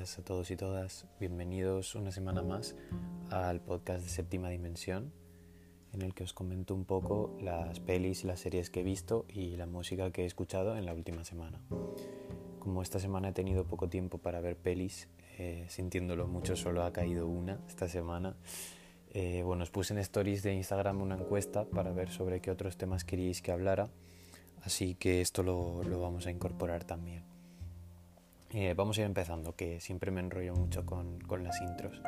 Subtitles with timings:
[0.00, 1.04] a todos y todas.
[1.20, 2.74] Bienvenidos una semana más
[3.28, 5.12] al podcast de Séptima Dimensión,
[5.92, 9.58] en el que os comento un poco las pelis las series que he visto y
[9.58, 11.60] la música que he escuchado en la última semana.
[12.60, 16.94] Como esta semana he tenido poco tiempo para ver pelis, eh, sintiéndolo mucho, solo ha
[16.94, 18.36] caído una esta semana.
[19.10, 22.78] Eh, bueno, os puse en stories de Instagram una encuesta para ver sobre qué otros
[22.78, 23.90] temas queríais que hablara,
[24.62, 27.39] así que esto lo, lo vamos a incorporar también.
[28.52, 32.02] Eh, vamos a ir empezando, que siempre me enrollo mucho con, con, las intros.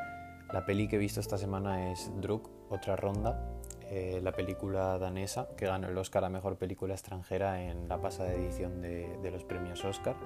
[0.53, 3.61] La peli que he visto esta semana es Druk, otra ronda,
[3.95, 8.33] eh, la película danesa que ganó el Oscar a Mejor Película Extranjera en la pasada
[8.33, 10.17] edición de, de los premios Oscar.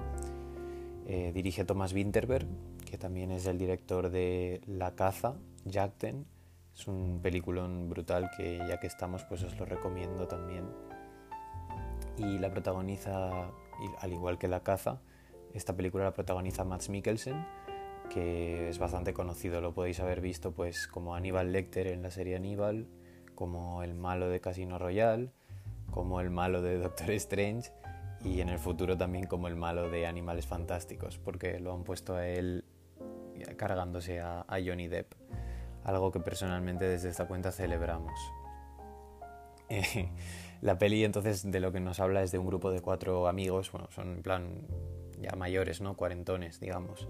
[1.05, 2.47] Eh, dirige Thomas Winterberg,
[2.89, 5.35] que también es el director de La caza,
[5.69, 6.25] Jagten.
[6.73, 10.65] Es un peliculón brutal que ya que estamos pues os lo recomiendo también.
[12.17, 13.51] Y la protagoniza,
[13.99, 14.99] al igual que La caza,
[15.57, 17.45] esta película la protagoniza Max Mikkelsen,
[18.09, 22.35] que es bastante conocido, lo podéis haber visto pues como Aníbal Lecter en la serie
[22.35, 22.87] Aníbal,
[23.35, 25.31] como el malo de Casino Royale,
[25.91, 27.71] como el malo de Doctor Strange
[28.23, 32.15] y en el futuro también como el malo de Animales Fantásticos, porque lo han puesto
[32.15, 32.63] a él
[33.57, 35.13] cargándose a, a Johnny Depp,
[35.83, 38.19] algo que personalmente desde esta cuenta celebramos.
[40.61, 43.71] la peli entonces de lo que nos habla es de un grupo de cuatro amigos,
[43.71, 44.67] bueno, son en plan
[45.21, 45.95] ya mayores, ¿no?
[45.95, 47.07] Cuarentones, digamos.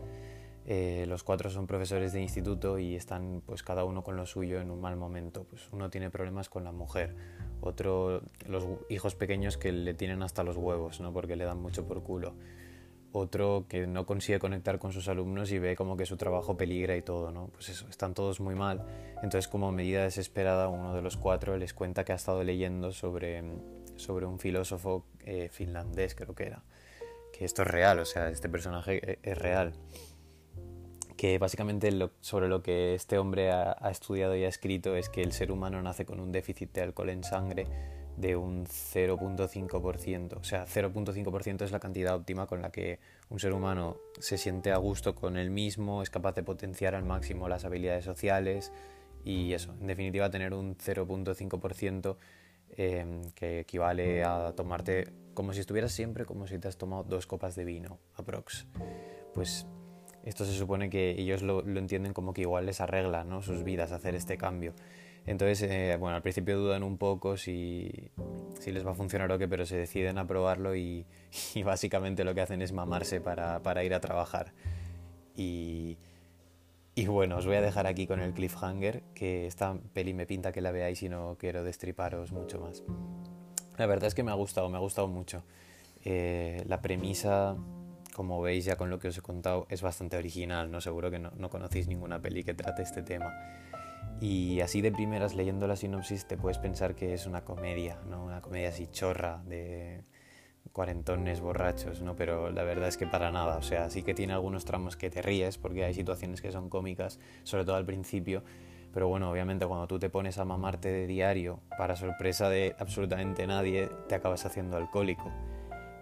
[0.69, 4.59] Eh, los cuatro son profesores de instituto y están pues cada uno con lo suyo
[4.59, 5.45] en un mal momento.
[5.45, 7.15] Pues uno tiene problemas con la mujer,
[7.61, 11.13] otro los hijos pequeños que le tienen hasta los huevos, ¿no?
[11.13, 12.33] Porque le dan mucho por culo.
[13.13, 16.97] Otro que no consigue conectar con sus alumnos y ve como que su trabajo peligra
[16.97, 17.47] y todo, ¿no?
[17.47, 18.85] Pues están todos muy mal.
[19.23, 23.41] Entonces, como medida desesperada, uno de los cuatro les cuenta que ha estado leyendo sobre,
[23.95, 26.63] sobre un filósofo eh, finlandés, creo que era,
[27.37, 29.73] que esto es real, o sea, este personaje es real.
[31.15, 35.31] Que básicamente sobre lo que este hombre ha, estudiado y ha escrito es que el
[35.31, 37.67] ser humano nace con un déficit de alcohol en sangre
[38.17, 40.37] de un 0.5%.
[40.39, 42.99] O sea, 0.5% es la cantidad óptima con la que
[43.29, 47.03] un ser humano se siente a gusto con él mismo, es capaz de potenciar al
[47.03, 48.71] máximo las habilidades sociales
[49.23, 52.15] y eso, en definitiva, tener un 0.5%
[52.75, 57.27] eh, que equivale a tomarte como si estuvieras siempre como si te has tomado dos
[57.27, 58.65] copas de vino, aprox.
[59.33, 59.67] Pues
[60.23, 63.41] esto se supone que ellos lo, lo entienden como que igual les arregla ¿no?
[63.41, 64.73] sus vidas hacer este cambio.
[65.27, 67.91] Entonces, eh, bueno, al principio dudan un poco si,
[68.59, 71.05] si, les va a funcionar o qué, pero se deciden a probarlo y,
[71.53, 74.53] y básicamente lo que hacen es mamarse para, para ir a trabajar.
[75.35, 75.97] Y,
[76.97, 80.51] y, bueno, os voy a dejar aquí con el cliffhanger, que esta peli me pinta
[80.51, 82.83] que la veáis y no quiero destriparos mucho más.
[83.77, 85.43] La verdad es que me ha gustado, me ha gustado mucho.
[86.03, 87.55] Eh, la premisa,
[88.15, 90.81] como veis ya con lo que os he contado, es bastante original, ¿no?
[90.81, 93.31] Seguro que no, no conocéis ninguna peli que trate este tema.
[94.19, 98.25] Y así de primeras, leyendo la sinopsis, te puedes pensar que es una comedia, ¿no?
[98.25, 100.03] Una comedia así chorra, de
[100.71, 102.15] cuarentones borrachos, ¿no?
[102.15, 105.09] Pero la verdad es que para nada, o sea, sí que tiene algunos tramos que
[105.09, 108.43] te ríes, porque hay situaciones que son cómicas, sobre todo al principio,
[108.93, 113.45] pero bueno, obviamente cuando tú te pones a mamarte de diario, para sorpresa de absolutamente
[113.45, 115.31] nadie, te acabas haciendo alcohólico.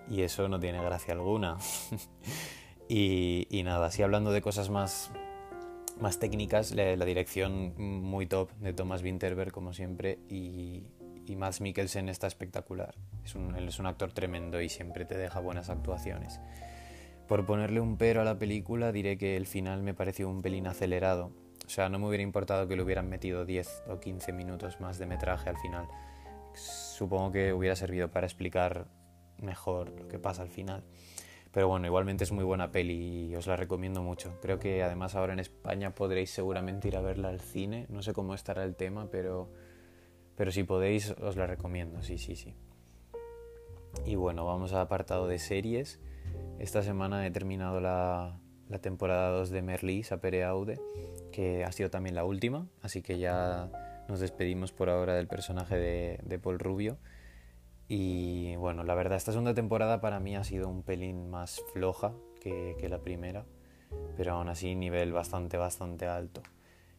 [0.09, 1.57] Y eso no tiene gracia alguna.
[2.87, 5.11] y, nada, así hablando de cosas más,
[5.99, 10.83] más técnicas, la, la, dirección muy top de Thomas Winterberg, como siempre, y,
[11.25, 12.96] y Mads Mikkelsen está espectacular.
[13.24, 16.40] Es un, él es un actor tremendo y siempre te deja buenas actuaciones.
[17.28, 20.68] Por ponerle un pero a la película, diré que el final me pareció un pelín
[20.68, 21.31] acelerado
[21.66, 25.00] o sea, no me hubiera importado que le hubieran metido 10 o 15 minutos más
[25.00, 25.88] de metraje al final.
[26.53, 28.88] Supongo que hubiera servido para explicar
[29.42, 30.84] mejor lo que pasa al final.
[31.52, 34.38] Pero bueno, igualmente es muy buena peli y os la recomiendo mucho.
[34.42, 37.88] Creo que además ahora en España podréis seguramente ir a verla al cine.
[37.90, 39.50] No sé cómo estará el tema, pero,
[40.35, 42.56] pero si podéis os la recomiendo, sí, sí, sí.
[44.06, 46.00] Y bueno, vamos al apartado de series.
[46.59, 48.39] Esta semana he terminado la,
[48.69, 50.80] la temporada 2 de Merlí, Sapere Aude,
[51.31, 53.69] que ha sido también la última, así que ya
[54.07, 56.98] nos despedimos por ahora del personaje de, de Paul Rubio.
[57.88, 62.13] Y bueno, la verdad, esta segunda temporada para mí ha sido un pelín más floja
[62.42, 63.45] que, que la primera,
[64.18, 66.42] pero aún así nivel bastante, bastante alto.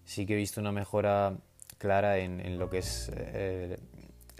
[0.04, 1.36] Sí que he visto una mejora
[1.78, 3.78] clara en, lo que es eh,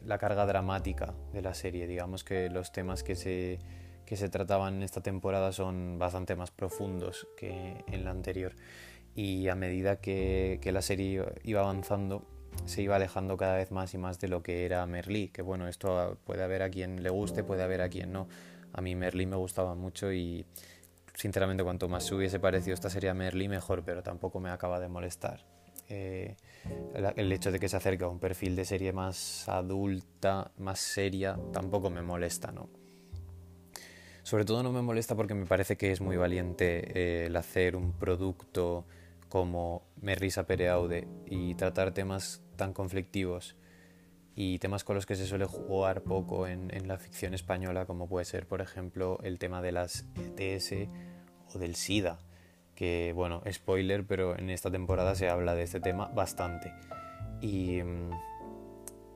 [0.04, 1.86] la carga dramática de la serie.
[1.86, 3.58] Digamos que los temas que se,
[4.04, 8.54] que se trataban en esta temporada son bastante más profundos que en la anterior.
[9.14, 12.26] Y a medida que, que la serie iba avanzando,
[12.66, 15.68] se iba alejando cada vez más y más de lo que era Merlí, que bueno,
[15.68, 18.28] esto puede haber a quien le guste, puede haber a quien no.
[18.72, 20.44] A mí Merlí me gustaba mucho y
[21.16, 24.78] sinceramente, cuanto más se hubiese parecido esta serie a Merly, mejor, pero tampoco me acaba
[24.78, 25.44] de molestar.
[25.88, 26.36] Eh,
[27.16, 31.38] el hecho de que se acerque a un perfil de serie más adulta, más seria,
[31.52, 32.68] tampoco me molesta, ¿no?
[34.22, 37.76] Sobre todo no me molesta porque me parece que es muy valiente eh, el hacer
[37.76, 38.84] un producto
[39.28, 43.54] como Merrisa Pereaude y tratar temas tan conflictivos
[44.34, 48.08] y temas con los que se suele jugar poco en, en, la ficción española, como
[48.08, 50.88] puede ser, por ejemplo, el tema de las ETS
[51.54, 52.18] o del SIDA
[52.76, 56.72] que bueno, spoiler, pero en esta temporada se habla de este tema bastante.
[57.40, 57.80] Y,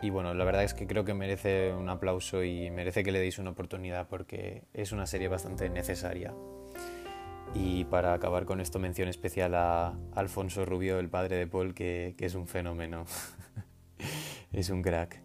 [0.03, 3.21] y, bueno, la verdad es que creo que merece un aplauso y merece que le
[3.21, 6.35] deis una oportunidad porque es una serie bastante necesaria.
[7.55, 12.15] Y para acabar con esto, mención especial a Alfonso Rubio, el padre de Paul, que,
[12.17, 13.05] que es un fenómeno.
[14.53, 15.21] es un crack.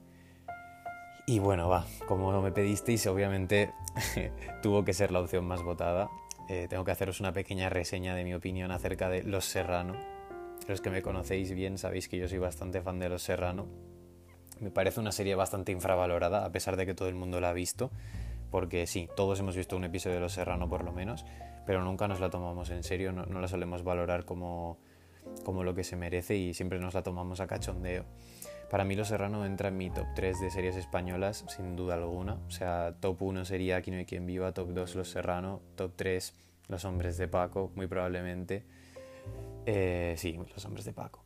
[1.28, 3.74] Y bueno, va, como me pedisteis, obviamente
[4.62, 6.10] tuvo que ser la opción más votada.
[6.48, 9.96] Eh, tengo que haceros una pequeña reseña de mi opinión acerca de Los Serrano.
[10.68, 13.68] Los que me conocéis bien sabéis que yo soy bastante fan de Los Serrano.
[14.60, 17.54] Me parece una serie bastante infravalorada, a pesar de que todo el mundo la ha
[17.54, 17.92] visto,
[18.52, 21.26] porque sí, todos hemos visto un episodio de Los Serrano por lo menos,
[21.66, 24.78] pero nunca nos la tomamos en serio, no, no la solemos valorar como,
[25.44, 28.06] como lo que se merece y siempre nos la tomamos a cachondeo.
[28.70, 32.38] Para mí Los Serrano entra en mi top 3 de series españolas, sin duda alguna.
[32.48, 35.94] O sea, top 1 sería Aquí no hay quien viva, top 2 Los Serrano, top
[35.96, 36.34] 3
[36.68, 38.64] Los Hombres de Paco, muy probablemente.
[39.66, 41.26] Eh, sí, Los Hombres de Paco.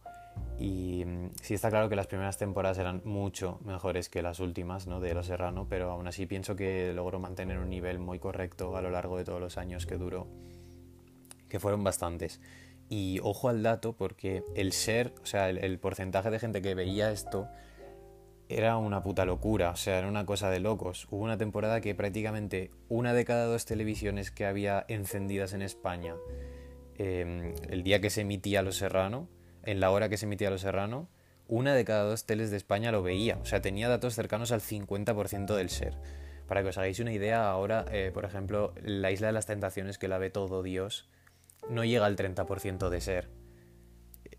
[0.58, 4.88] Y mm, sí está claro que las primeras temporadas eran mucho mejores que las últimas
[4.88, 5.00] ¿no?
[5.00, 8.82] de Los Serrano, pero aún así pienso que logró mantener un nivel muy correcto a
[8.82, 10.28] lo largo de todos los años que duró,
[11.48, 12.42] que fueron bastantes.
[12.90, 17.12] Y ojo al dato porque el ser, o sea, el, porcentaje de gente que veía
[17.12, 17.48] esto
[18.50, 21.08] era una puta locura, o sea, era una cosa de locos.
[21.12, 26.16] Hubo una temporada que prácticamente una de cada dos televisiones que había encendidas en España,
[26.98, 29.30] em, el día que se emitía Los Serrano,
[29.64, 31.10] en la hora que se emitía Los Serrano,
[31.48, 34.62] una de cada dos teles de España lo veía, o sea, tenía datos cercanos al
[34.62, 35.96] 50% del ser.
[36.48, 40.00] Para que os hagáis una idea, ahora, eh, por ejemplo, la Isla de las Tentaciones,
[40.00, 41.08] que la ve todo Dios,
[41.70, 43.30] no llega al 30% de ser.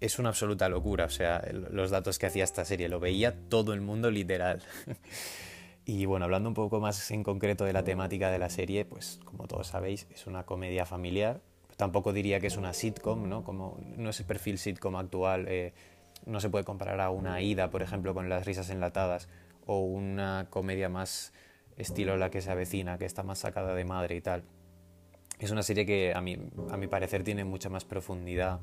[0.00, 3.75] Es una absoluta locura, o sea, los datos que hacía esta serie, lo veía todo
[3.75, 4.62] el mundo literal.
[5.84, 9.20] y bueno, hablando un poco más en concreto de la temática de la serie, pues
[9.25, 11.40] como todos sabéis, es una comedia familiar.
[11.76, 13.44] Tampoco diría que es una sitcom, ¿no?
[13.44, 15.75] Como no es el perfil sitcom actual, eh,
[16.26, 19.28] no se puede comparar a una ida, por ejemplo, con las risas enlatadas,
[19.66, 21.32] o una comedia más
[21.76, 24.44] estilo la que se avecina, que está más sacada de madre y tal.
[25.40, 26.38] Es una serie que a mi,
[26.70, 28.60] a mi parecer tiene mucha más profundidad,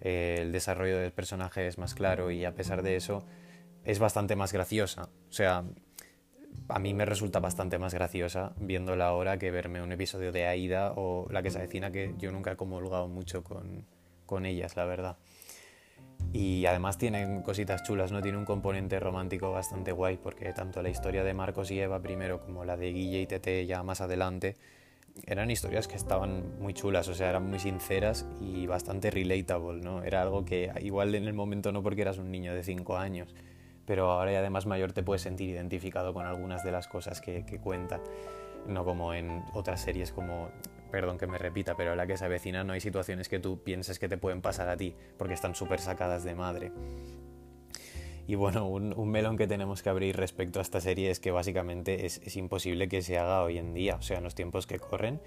[0.00, 3.24] eh, el desarrollo del personaje es más claro y a pesar de eso
[3.84, 5.08] es bastante más graciosa.
[5.28, 5.64] O sea,
[6.68, 10.92] a mí me resulta bastante más graciosa viéndola ahora que verme un episodio de Aida
[10.96, 13.86] o La que se avecina, que yo nunca he comulgado mucho con,
[14.26, 15.16] con ellas, la verdad.
[16.32, 18.20] Y además tienen cositas chulas, ¿no?
[18.20, 22.40] Tiene un componente romántico bastante guay, porque tanto la historia de Marcos y Eva primero
[22.40, 24.56] como la de Guille y Tete ya más adelante
[25.26, 30.02] eran historias que estaban muy chulas, o sea, eran muy sinceras y bastante relatable, ¿no?
[30.02, 33.34] Era algo que igual en el momento no porque eras un niño de 5 años,
[33.86, 37.44] pero ahora y además mayor te puedes sentir identificado con algunas de las cosas que,
[37.44, 38.00] que cuentan,
[38.66, 40.50] no como en otras series como,
[40.90, 43.98] perdón que me repita, pero la que se avecina no hay situaciones que tú pienses
[43.98, 46.72] que te pueden pasar a ti, porque están súper sacadas de madre.
[48.28, 52.04] Y bueno, un, melón que tenemos que abrir respecto a esta serie es que básicamente
[52.04, 55.18] es, imposible que se haga hoy en día, o sea, en los tiempos que corren.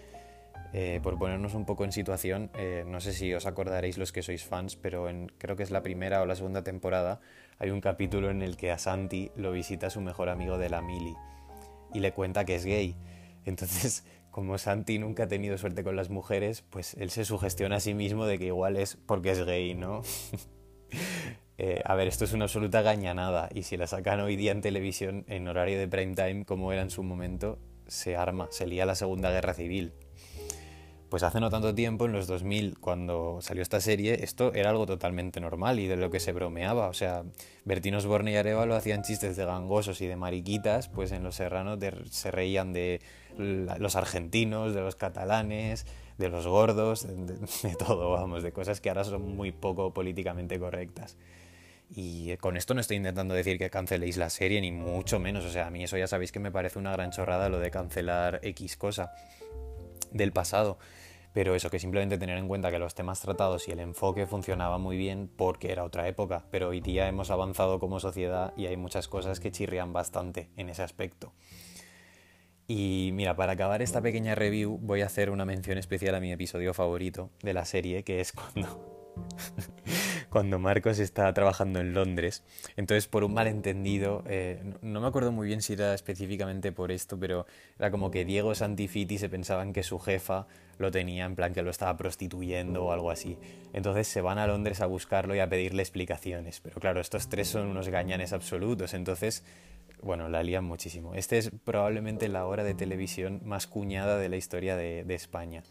[0.71, 4.21] Eh, por ponernos un poco en situación, eh, no sé si os acordaréis los que
[4.21, 7.21] sois fans, pero en, creo que es la primera o la segunda temporada,
[7.57, 10.83] hay un capítulo en el que a Santi lo visita su mejor amigo de la
[10.83, 11.15] Mili
[11.95, 12.95] y le cuenta que es gay.
[13.45, 17.79] Entonces, como Santi nunca ha tenido suerte con las mujeres, pues él se sugestiona a
[17.79, 20.03] sí mismo de que igual es porque es gay, ¿no?
[21.57, 24.61] Eh, a ver, esto es una absoluta gañanada y si la sacan hoy día en
[24.61, 28.85] televisión en horario de prime time como era en su momento, se arma, se lía
[28.85, 29.93] la Segunda Guerra Civil.
[31.11, 34.85] Pues hace no tanto tiempo, en los 2000, cuando salió esta serie, esto era algo
[34.85, 36.87] totalmente normal y de lo que se bromeaba.
[36.87, 37.25] O sea,
[37.65, 41.79] Bertino Osborne y Arevalo hacían chistes de gangosos y de mariquitas, pues en Los Serranos
[42.11, 43.01] se reían de
[43.37, 45.85] los argentinos, de los catalanes,
[46.17, 47.05] de los gordos,
[47.63, 51.17] de todo, vamos, de cosas que ahora son muy poco políticamente correctas.
[51.93, 55.43] Y con esto no estoy intentando decir que canceléis la serie, ni mucho menos.
[55.43, 57.69] O sea, a mí eso ya sabéis que me parece una gran chorrada lo de
[57.69, 59.11] cancelar X cosa
[60.13, 60.77] del pasado.
[61.33, 64.77] Pero eso, que simplemente tener en cuenta que los temas tratados y el enfoque funcionaba
[64.77, 66.45] muy bien porque era otra época.
[66.51, 70.69] Pero hoy día hemos avanzado como sociedad y hay muchas cosas que chirrian bastante en
[70.69, 71.33] ese aspecto.
[72.67, 76.31] Y mira, para acabar esta pequeña review voy a hacer una mención especial a mi
[76.31, 79.13] episodio favorito de la serie, que es cuando
[80.31, 82.43] cuando Marcos está trabajando en Londres.
[82.77, 87.19] Entonces, por un malentendido, eh, no me acuerdo muy bien si era específicamente por esto,
[87.19, 87.45] pero
[87.77, 90.47] era como que Diego Santifiti se pensaban que su jefa
[90.77, 93.37] lo tenía, en plan que lo estaba prostituyendo o algo así.
[93.73, 96.61] Entonces se van a Londres a buscarlo y a pedirle explicaciones.
[96.61, 99.43] Pero claro, estos tres son unos gañanes absolutos, entonces
[100.01, 101.13] bueno, la lían muchísimo.
[101.13, 105.61] Este es probablemente la hora de televisión más cuñada de la historia de España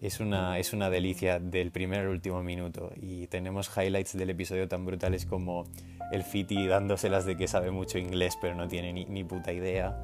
[0.00, 2.92] es una, es una delicia del primer último minuto.
[3.00, 5.64] Y tenemos highlights del episodio tan brutales como
[6.12, 9.98] el Fiti dándoselas de que sabe mucho inglés pero no tiene ni, puta idea,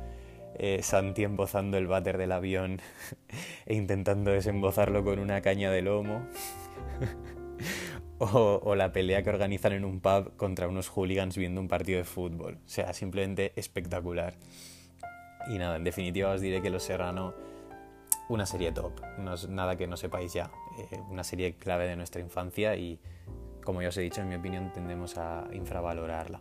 [0.58, 2.80] eh, Santi embozando el váter del avión
[3.66, 6.26] e intentando desembozarlo con una caña de lomo,
[8.18, 11.98] o, o la pelea que organizan en un pub contra unos hooligans viendo un partido
[11.98, 14.34] de fútbol, o sea, simplemente espectacular.
[15.48, 17.34] Y nada, en definitiva os diré que Los Serrano
[18.32, 21.96] una serie top, no es nada que no sepáis ya, eh, una serie clave de
[21.96, 22.98] nuestra infancia y
[23.62, 26.40] como ya os he dicho, en mi opinión tendemos a infravalorarla.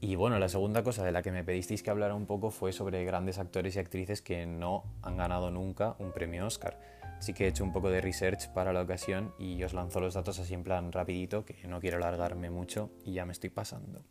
[0.00, 2.72] Y bueno, la segunda cosa de la que me pedisteis que hablara un poco fue
[2.72, 6.80] sobre grandes actores y actrices que no han ganado nunca un premio Oscar.
[7.18, 10.14] Así que he hecho un poco de research para la ocasión y os lanzo los
[10.14, 14.02] datos así en plan rapidito, que no quiero alargarme mucho y ya me estoy pasando.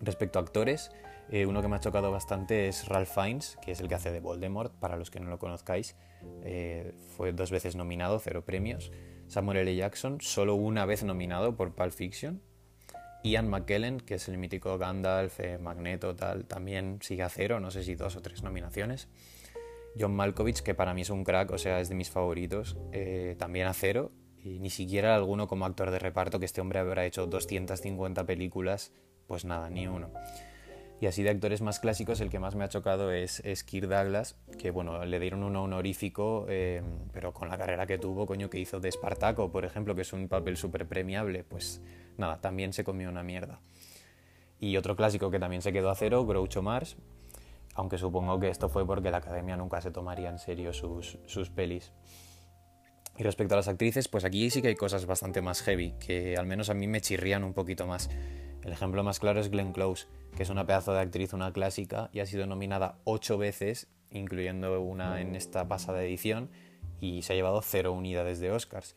[0.00, 0.90] Respecto a actores,
[1.32, 4.10] eh, uno que me ha chocado bastante es Ralph Fiennes, que es el que hace
[4.10, 5.94] de Voldemort, para los que no lo conozcáis.
[6.42, 8.90] Eh, fue dos veces nominado, cero premios.
[9.28, 9.76] Samuel L.
[9.76, 12.42] Jackson, solo una vez nominado por Pulp Fiction.
[13.22, 17.70] Ian McKellen, que es el mítico Gandalf, eh, Magneto, tal, también sigue a cero, no
[17.70, 19.08] sé si dos o tres nominaciones.
[19.98, 22.76] John Malkovich, que para mí es un crack, o sea, es de mis favoritos,
[23.38, 24.12] también a cero.
[24.42, 28.92] Y ni siquiera alguno como actor de reparto, que este hombre habrá hecho 250 películas,
[29.30, 30.10] pues nada, ni uno.
[31.00, 34.36] Y así de actores más clásicos, el que más me ha chocado es, Kirk Douglas,
[34.58, 36.82] que bueno, le dieron un honorífico, eh,
[37.12, 40.12] pero con la carrera que tuvo, coño, que hizo de Espartaco, por ejemplo, que es
[40.12, 41.80] un papel súper premiable, pues
[42.18, 43.60] nada, también se comió una mierda.
[44.58, 46.96] Y otro clásico que también se quedó a cero, Groucho Mars,
[47.74, 51.50] aunque supongo que esto fue porque la academia nunca se tomaría en serio sus, sus
[51.50, 51.92] pelis.
[53.16, 56.36] Y respecto a las actrices, pues aquí sí que hay cosas bastante más heavy, que
[56.36, 58.10] al menos a mí me chirrían un poquito más.
[58.64, 62.10] El ejemplo más claro es Glenn Close, que es una pedazo de actriz, una clásica,
[62.12, 66.50] y ha sido nominada ocho veces, incluyendo una en esta pasada edición,
[67.00, 68.96] y se ha llevado cero unidades de Oscars.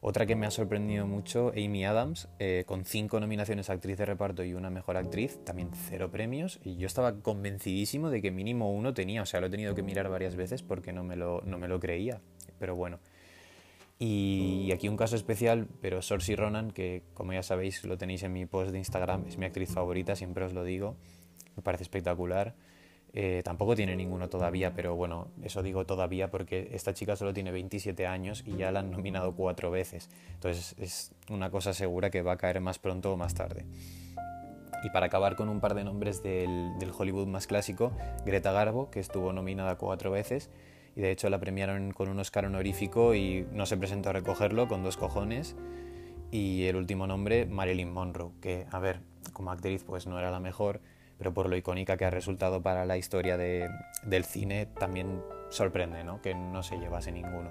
[0.00, 4.04] Otra que me ha sorprendido mucho, Amy Adams, eh, con cinco nominaciones a actriz de
[4.04, 8.70] reparto y una mejor actriz, también cero premios, y yo estaba convencidísimo de que mínimo
[8.70, 11.40] uno tenía, o sea, lo he tenido que mirar varias veces porque no me lo,
[11.46, 12.20] no me lo creía,
[12.58, 12.98] pero bueno.
[13.98, 18.32] Y aquí un caso especial, pero Saoirse Ronan, que como ya sabéis lo tenéis en
[18.32, 20.96] mi post de Instagram, es mi actriz favorita, siempre os lo digo,
[21.56, 22.54] me parece espectacular.
[23.16, 27.52] Eh, tampoco tiene ninguno todavía, pero bueno, eso digo todavía porque esta chica solo tiene
[27.52, 30.10] 27 años y ya la han nominado cuatro veces.
[30.32, 33.66] Entonces es una cosa segura que va a caer más pronto o más tarde.
[34.82, 37.92] Y para acabar con un par de nombres del, del Hollywood más clásico,
[38.26, 40.50] Greta Garbo, que estuvo nominada cuatro veces,
[40.96, 44.68] y de hecho la premiaron con un Oscar honorífico y no se presentó a recogerlo
[44.68, 45.56] con dos cojones.
[46.30, 49.00] Y el último nombre, Marilyn Monroe, que, a ver,
[49.32, 50.80] como actriz pues no era la mejor,
[51.18, 53.68] pero por lo icónica que ha resultado para la historia de,
[54.04, 56.20] del cine también sorprende, ¿no?
[56.20, 57.50] Que no se llevase ninguno.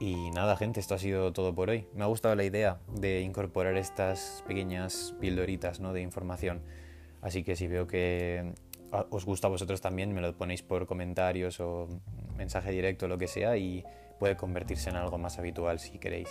[0.00, 1.86] Y nada, gente, esto ha sido todo por hoy.
[1.94, 5.92] Me ha gustado la idea de incorporar estas pequeñas pildoritas ¿no?
[5.92, 6.62] de información.
[7.22, 8.52] Así que si veo que
[9.10, 11.88] os gusta a vosotros también, me lo ponéis por comentarios o
[12.36, 13.84] mensaje directo, lo que sea, y
[14.18, 16.28] puede convertirse en algo más habitual si queréis.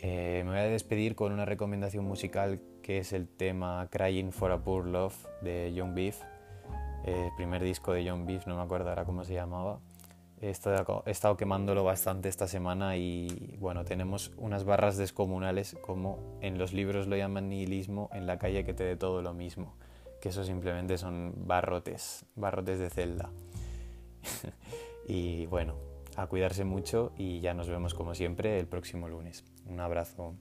[0.00, 4.52] Eh, me voy a despedir con una recomendación musical que es el tema Crying for
[4.52, 6.22] a Poor Love de John Beef,
[7.04, 9.80] el primer disco de John Beef, no me acuerdo ahora cómo se llamaba.
[10.40, 16.38] He estado, he estado quemándolo bastante esta semana y bueno, tenemos unas barras descomunales como
[16.40, 19.74] en los libros lo llaman nihilismo, en la calle que te dé todo lo mismo,
[20.20, 23.30] que eso simplemente son barrotes, barrotes de celda.
[25.10, 25.74] Y bueno,
[26.16, 29.42] a cuidarse mucho y ya nos vemos como siempre el próximo lunes.
[29.66, 30.34] Un abrazo.